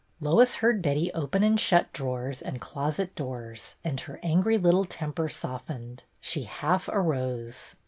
[0.19, 5.29] Lois heard Betty open and shut drawers and closet doors, and her angry little temper
[5.29, 6.05] softened.
[6.19, 7.75] She half arose.